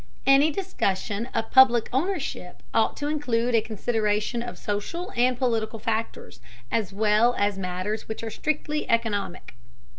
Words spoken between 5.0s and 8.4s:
and political factors, as well as matters which are